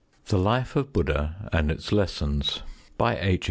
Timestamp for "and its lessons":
1.53-2.63